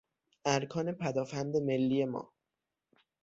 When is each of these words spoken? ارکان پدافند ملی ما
ارکان 0.45 0.91
پدافند 0.91 1.57
ملی 1.57 2.05
ما 2.05 2.33